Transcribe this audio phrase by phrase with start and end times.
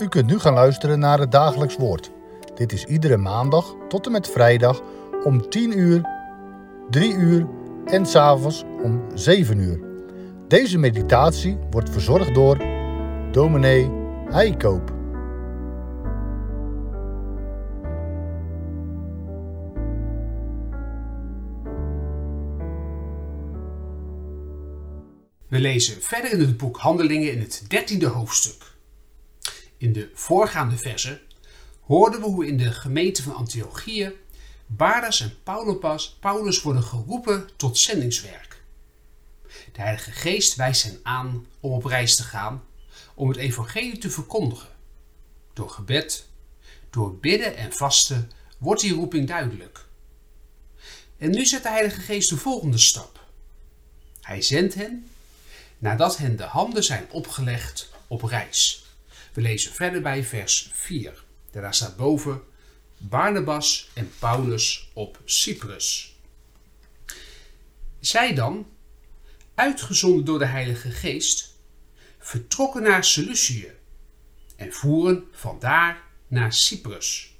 [0.00, 2.10] U kunt nu gaan luisteren naar het dagelijks woord.
[2.54, 4.82] Dit is iedere maandag tot en met vrijdag
[5.24, 6.08] om 10 uur,
[6.90, 7.46] 3 uur
[7.84, 9.80] en s'avonds om 7 uur.
[10.48, 12.58] Deze meditatie wordt verzorgd door
[13.30, 13.90] dominee
[14.30, 14.92] Heikoop.
[25.48, 28.78] We lezen verder in het boek Handelingen in het dertiende hoofdstuk.
[29.80, 31.20] In de voorgaande versen
[31.80, 34.12] hoorden we hoe in de gemeente van Antiochië
[34.66, 38.62] Barnabas en Paulus, Paulus worden geroepen tot zendingswerk.
[39.72, 42.64] De Heilige Geest wijst hen aan om op reis te gaan
[43.14, 44.68] om het evangelie te verkondigen.
[45.52, 46.26] Door gebed,
[46.90, 49.86] door bidden en vasten wordt die roeping duidelijk.
[51.18, 53.20] En nu zet de Heilige Geest de volgende stap.
[54.20, 55.10] Hij zendt hen
[55.78, 58.88] nadat hen de handen zijn opgelegd op reis.
[59.32, 61.24] We lezen verder bij vers 4.
[61.50, 62.42] Daar staat boven
[62.96, 66.16] Barnabas en Paulus op Cyprus.
[68.00, 68.66] Zij dan,
[69.54, 71.58] uitgezonden door de Heilige Geest,
[72.18, 73.72] vertrokken naar Seleucië
[74.56, 77.34] en voeren vandaar naar Cyprus.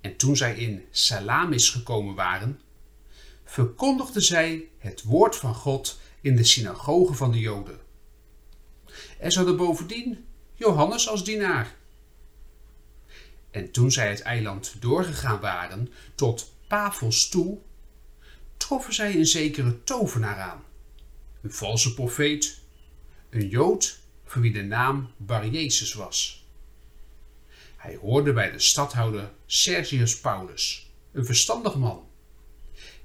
[0.00, 2.60] En toen zij in Salamis gekomen waren,
[3.44, 7.80] verkondigden zij het woord van God in de synagoge van de Joden.
[9.18, 10.28] Er zat er bovendien
[10.60, 11.74] Johannes als dienaar.
[13.50, 17.58] En toen zij het eiland doorgegaan waren tot Pafos toe,
[18.56, 20.64] troffen zij een zekere tovenaar aan,
[21.42, 22.60] een valse profeet,
[23.30, 26.46] een Jood voor wie de naam Bar Jezus was.
[27.76, 32.08] Hij hoorde bij de stadhouder Sergius Paulus, een verstandig man.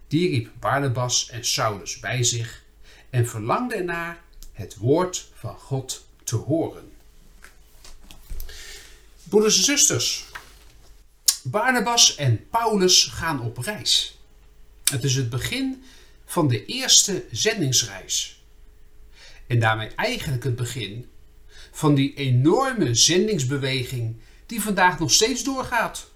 [0.07, 2.63] Die riep Barnabas en Saulus bij zich
[3.09, 6.93] en verlangde ernaar het woord van God te horen.
[9.29, 10.25] Broeders en zusters,
[11.43, 14.17] Barnabas en Paulus gaan op reis.
[14.83, 15.83] Het is het begin
[16.25, 18.43] van de eerste zendingsreis.
[19.47, 21.09] En daarmee eigenlijk het begin
[21.71, 24.15] van die enorme zendingsbeweging
[24.45, 26.11] die vandaag nog steeds doorgaat.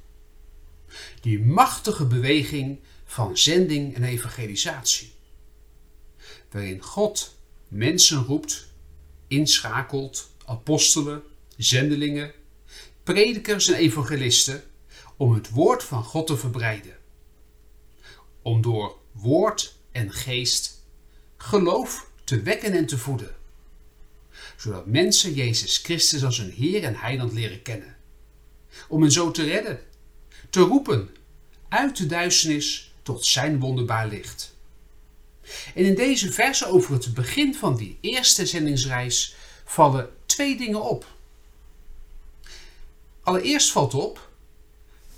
[1.22, 5.12] Die machtige beweging van zending en evangelisatie
[6.52, 7.38] waarin God
[7.68, 8.68] mensen roept,
[9.28, 11.24] inschakelt, apostelen,
[11.58, 12.34] zendelingen,
[13.14, 14.64] predikers en evangelisten
[15.18, 16.98] om het woord van God te verbreiden.
[18.42, 20.84] Om door woord en geest
[21.38, 23.36] geloof te wekken en te voeden.
[24.58, 27.98] Zodat mensen Jezus Christus als hun Heer en Heiland leren kennen.
[28.88, 29.80] Om hen zo te redden,
[30.50, 31.10] te roepen
[31.70, 34.56] uit de duisternis tot zijn wonderbaar licht.
[35.76, 41.18] En in deze verse over het begin van die eerste zendingsreis vallen twee dingen op.
[43.30, 44.30] Allereerst valt op,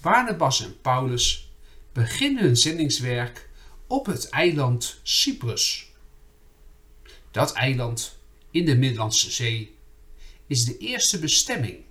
[0.01, 1.51] Barnabas en Paulus
[1.91, 3.49] beginnen hun zendingswerk
[3.87, 5.91] op het eiland Cyprus.
[7.31, 8.17] Dat eiland
[8.49, 9.75] in de Middellandse Zee
[10.47, 11.83] is de eerste bestemming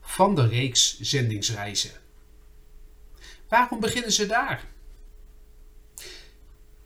[0.00, 2.00] van de reeks zendingsreizen.
[3.48, 4.68] Waarom beginnen ze daar?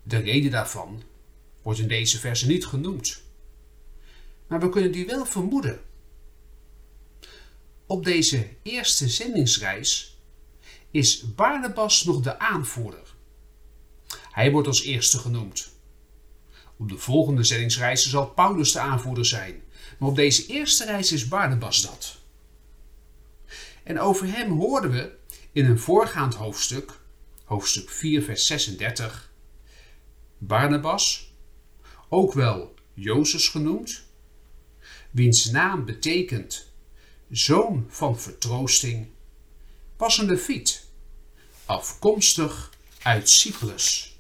[0.03, 1.03] De reden daarvan
[1.63, 3.23] wordt in deze verse niet genoemd.
[4.47, 5.86] Maar we kunnen die wel vermoeden.
[7.87, 10.19] Op deze eerste zendingsreis
[10.91, 13.15] is Barnabas nog de aanvoerder.
[14.31, 15.69] Hij wordt als eerste genoemd.
[16.77, 19.63] Op de volgende zendingsreizen zal Paulus de aanvoerder zijn,
[19.99, 22.19] maar op deze eerste reis is Barnabas dat.
[23.83, 25.17] En over hem hoorden we
[25.53, 27.01] in een voorgaand hoofdstuk,
[27.45, 29.33] hoofdstuk 4, vers 36,
[30.39, 31.33] Barnabas,
[32.09, 34.05] ook wel Jozef genoemd,
[35.11, 36.75] wiens naam betekent
[37.31, 39.09] zoon van vertroosting,
[39.97, 40.26] was een
[41.64, 42.70] afkomstig
[43.03, 44.16] uit Cyprus.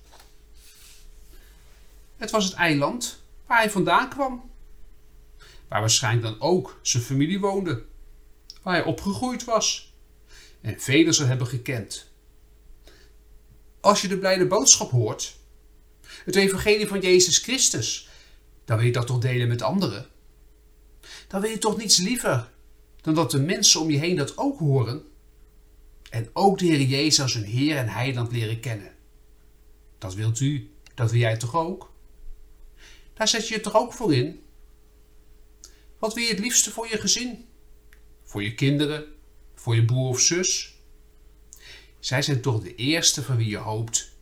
[2.16, 4.50] Het was het eiland waar hij vandaan kwam,
[5.68, 7.84] waar waarschijnlijk dan ook zijn familie woonde,
[8.62, 9.94] waar hij opgegroeid was
[10.60, 12.10] en velen zou hebben gekend.
[13.80, 15.36] Als je de blijde boodschap hoort,
[16.24, 18.08] het evangelie van Jezus Christus,
[18.64, 20.06] dan wil je dat toch delen met anderen.
[21.28, 22.54] Dan wil je toch niets liever
[23.06, 25.04] dan dat de mensen om je heen dat ook horen
[26.10, 28.94] en ook de Heer Jezus hun Heer en Heiland leren kennen.
[29.98, 31.92] Dat wilt u, dat wil jij toch ook?
[33.14, 34.42] Daar zet je je toch ook voor in?
[35.98, 37.44] Wat wil je het liefste voor je gezin?
[38.24, 39.04] Voor je kinderen?
[39.54, 40.74] Voor je broer of zus?
[41.98, 44.12] Zij zijn toch de eerste van wie je hoopt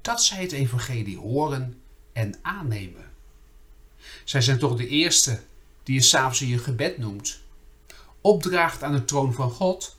[0.00, 3.10] dat zij het evangelie horen en aannemen.
[4.24, 5.40] Zij zijn toch de eerste
[5.82, 7.40] die je s'avonds in je gebed noemt,
[8.20, 9.96] opdraagt aan de troon van God,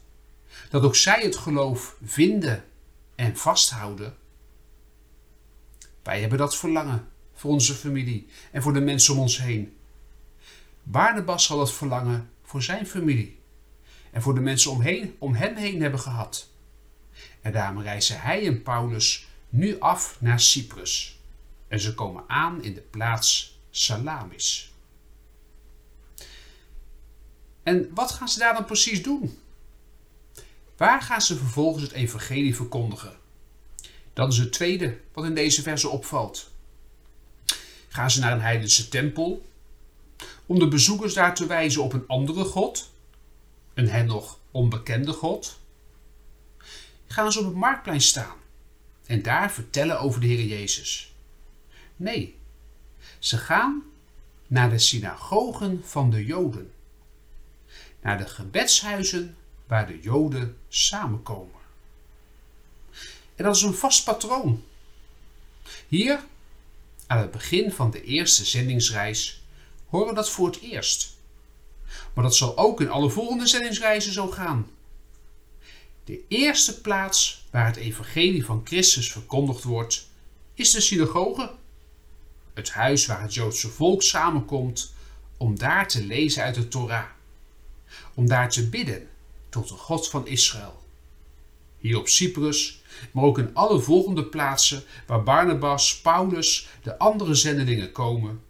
[0.70, 2.64] dat ook zij het geloof vinden
[3.16, 4.16] en vasthouden.
[6.04, 9.78] Wij hebben dat verlangen voor onze familie en voor de mensen om ons heen.
[10.84, 13.40] Barnabas zal het verlangen voor zijn familie
[14.12, 16.50] en voor de mensen omheen, om hem heen hebben gehad.
[17.42, 21.20] En daarom reizen hij en Paulus nu af naar Cyprus.
[21.68, 24.71] En ze komen aan in de plaats Salamis.
[27.72, 29.40] En wat gaan ze daar dan precies doen?
[30.78, 33.18] Waar gaan ze vervolgens het evangelie verkondigen?
[34.14, 36.52] Dat is het tweede wat in deze verse opvalt.
[37.90, 39.50] Gaan ze naar een heidense tempel
[40.46, 42.92] om de bezoekers daar te wijzen op een andere God,
[43.74, 45.60] een hen nog onbekende God?
[47.08, 48.38] Gaan ze op het marktplein staan
[49.06, 51.14] en daar vertellen over de Heer Jezus?
[51.96, 52.36] Nee,
[53.20, 53.84] ze gaan
[54.48, 56.72] naar de synagogen van de Joden,
[58.02, 59.38] naar de gebedshuizen
[59.68, 61.60] waar de Joden samenkomen.
[63.36, 64.64] En dat is een vast patroon.
[65.88, 66.24] Hier,
[67.08, 69.42] aan het begin van de eerste zendingsreis,
[69.86, 71.16] horen we dat voor het eerst.
[72.14, 74.70] Maar dat zal ook in alle volgende zendingsreizen zo gaan.
[76.04, 80.08] De eerste plaats waar het evangelie van Christus verkondigd wordt,
[80.54, 81.52] is de synagoge.
[82.54, 84.94] Het huis waar het Joodse volk samenkomt
[85.38, 87.06] om daar te lezen uit de Torah.
[88.14, 89.10] Om daar te bidden
[89.50, 90.80] tot de God van Israël.
[91.78, 92.82] Hier op Cyprus,
[93.12, 98.42] maar ook in alle volgende plaatsen waar Barnabas, Paulus, de andere zendelingen komen.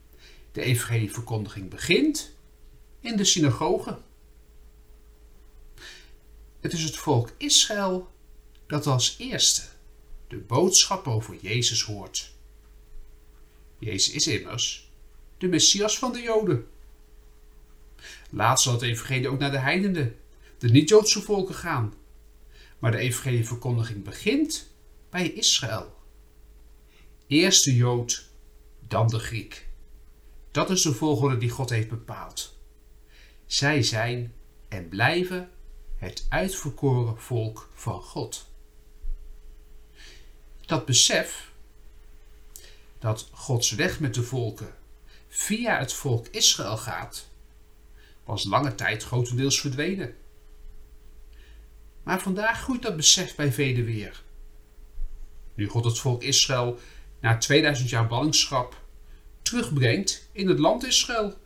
[0.52, 2.32] De evangelieverkondiging begint
[3.00, 3.98] in de synagoge.
[6.60, 8.12] Het is het volk Israël
[8.68, 9.62] dat als eerste
[10.28, 12.32] de boodschap over Jezus hoort.
[13.80, 14.90] Jezus is immers
[15.42, 16.68] de Messias van de Joden.
[18.32, 20.16] Laat zal het evangelie ook naar de heidenen,
[20.58, 21.94] de niet-Joodse volken gaan.
[22.80, 24.72] Maar de evangelieverkondiging begint
[25.10, 26.00] bij Israël.
[27.28, 28.30] Eerst de Jood,
[28.88, 29.68] dan de Griek.
[30.52, 32.58] Dat is de volgorde die God heeft bepaald.
[33.46, 34.34] Zij zijn
[34.68, 35.50] en blijven
[35.96, 38.48] het uitverkoren volk van God.
[40.66, 41.52] Dat besef
[43.00, 44.76] dat Gods weg met de volken
[45.28, 47.30] via het volk Israël gaat,
[48.32, 50.16] was lange tijd grotendeels verdwenen.
[52.04, 54.24] Maar vandaag groeit dat besef bij velen weer.
[55.54, 56.80] Nu God het volk Israël
[57.20, 58.82] na 2000 jaar ballingschap
[59.42, 61.38] terugbrengt in het land Israël.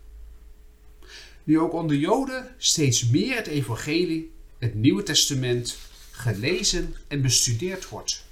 [1.43, 5.77] Nu ook onder Joden steeds meer het evangelie het Nieuwe Testament
[6.11, 8.25] gelezen en bestudeerd wordt.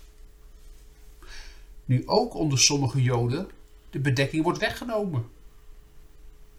[1.85, 3.49] Nu ook onder sommige Joden
[3.89, 5.29] de bedekking wordt weggenomen.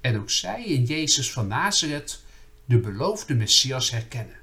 [0.04, 2.22] En ook zij in Jezus van Nazareth
[2.64, 4.36] de beloofde Messias herkennen.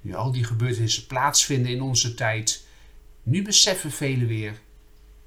[0.00, 2.64] Nu al die gebeurtenissen plaatsvinden in onze tijd,
[3.22, 4.60] nu beseffen velen weer,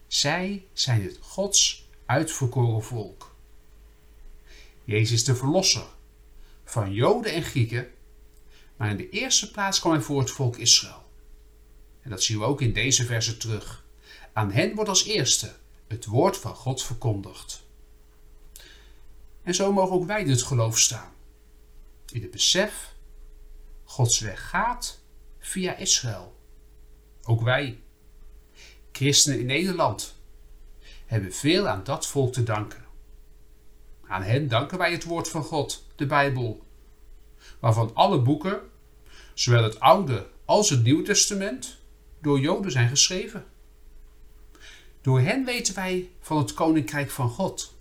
[0.07, 3.35] zij zijn het Gods uitverkoren volk.
[4.83, 5.85] Jezus de Verlosser
[6.63, 7.87] van Joden en Grieken
[8.75, 11.03] maar in de eerste plaats kwam hij voor het volk Israël.
[12.01, 13.83] En dat zien we ook in deze verse terug.
[14.33, 15.55] Aan hen wordt als eerste
[15.87, 17.64] het woord van God verkondigd.
[19.45, 21.11] En zo mogen ook wij dit geloof staan.
[22.11, 22.95] In het besef,
[23.83, 24.99] Gods weg gaat
[25.39, 26.35] via Israël.
[27.23, 27.79] Ook wij,
[28.91, 30.15] christenen in Nederland,
[31.05, 32.85] hebben veel aan dat volk te danken.
[34.07, 36.65] Aan hen danken wij het woord van God, de Bijbel,
[37.59, 38.61] waarvan alle boeken,
[39.33, 41.77] zowel het Oude als het Nieuwe Testament,
[42.21, 43.45] door Joden zijn geschreven.
[45.01, 47.74] Door hen weten wij van het Koninkrijk van God.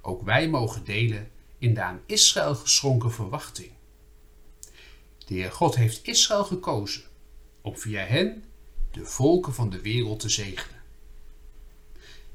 [0.00, 3.70] Ook wij mogen delen in de aan Israël geschonken verwachting.
[5.26, 7.02] De Heer God heeft Israël gekozen
[7.60, 8.44] om via hen
[8.90, 10.82] de volken van de wereld te zegenen.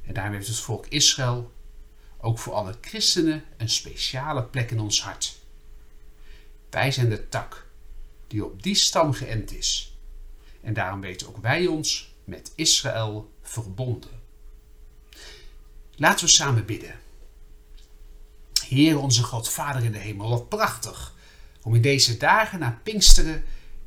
[0.01, 1.51] En daarom heeft het volk Israël
[2.17, 5.39] ook voor alle christenen een speciale plek in ons hart.
[6.69, 7.67] Wij zijn de tak
[8.27, 9.97] die op die stam geënt is.
[10.61, 14.23] En daarom weten ook wij ons met Israël verbonden.
[15.95, 16.99] Laten we samen bidden.
[18.67, 21.15] Heer onze God, Vader in de hemel, wat prachtig
[21.61, 23.43] om in deze dagen naar Pinksteren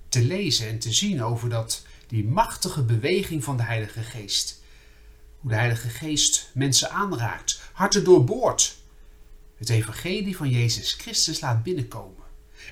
[0.08, 4.62] te lezen en te zien over dat, die machtige beweging van de Heilige Geest.
[5.38, 8.76] Hoe de Heilige Geest mensen aanraakt, harten doorboort,
[9.56, 12.24] het evangelie van Jezus Christus laat binnenkomen.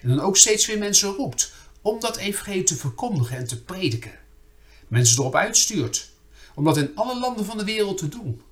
[0.03, 4.19] En dan ook steeds weer mensen roept om dat evangelie te verkondigen en te prediken.
[4.89, 6.11] Mensen erop uitstuurt
[6.55, 8.43] om dat in alle landen van de wereld te doen.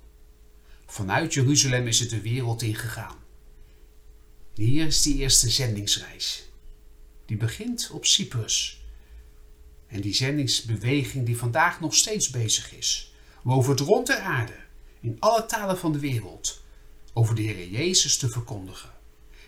[0.85, 3.23] Vanuit Jeruzalem is het de wereld ingegaan.
[4.55, 6.43] Hier is die eerste zendingsreis.
[7.25, 8.83] Die begint op Cyprus.
[9.87, 13.13] En die zendingsbeweging die vandaag nog steeds bezig is.
[13.43, 14.55] Over het rond der aarde,
[14.99, 16.63] in alle talen van de wereld,
[17.13, 18.89] over de Heer Jezus te verkondigen.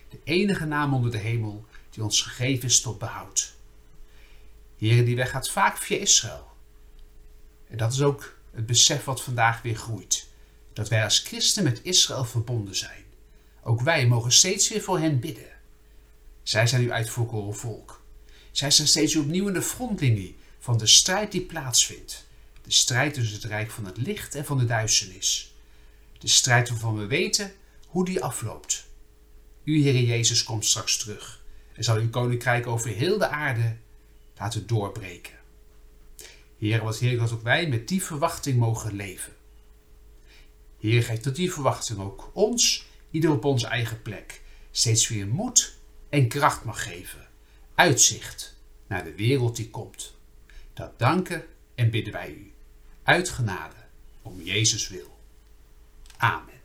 [0.09, 3.53] De enige naam onder de hemel die ons gegeven is tot behoud.
[4.77, 6.47] Heer, die weg gaat vaak via Israël.
[7.67, 10.27] En dat is ook het besef wat vandaag weer groeit.
[10.73, 13.05] Dat wij als christen met Israël verbonden zijn.
[13.67, 15.49] Ook wij mogen steeds weer voor hen bidden.
[16.43, 18.01] Zij zijn uw uitverkoren volk.
[18.51, 22.25] Zij zijn steeds opnieuw in de frontlinie van de strijd die plaatsvindt.
[22.61, 25.53] De strijd tussen het rijk van het licht en van de duisternis.
[26.17, 27.53] De strijd waarvan we weten
[27.87, 28.87] hoe die afloopt.
[29.63, 31.43] U, Heer Jezus, komt straks terug
[31.73, 33.75] en zal uw koninkrijk over heel de aarde
[34.37, 35.33] laten doorbreken.
[36.57, 39.33] Heer, wat heerlijk dat ook wij met die verwachting mogen leven.
[40.79, 42.85] Heer, geef tot die verwachting ook ons,
[43.17, 45.77] ieder op onze eigen plek, steeds weer moed
[46.09, 47.27] en kracht mag geven.
[47.75, 48.55] Uitzicht
[48.87, 50.15] naar de wereld die komt.
[50.73, 51.45] Dat danken
[51.75, 52.51] en bidden wij u.
[53.03, 53.75] Uit genade,
[54.21, 55.17] om Jezus wil.
[56.17, 56.55] Amen.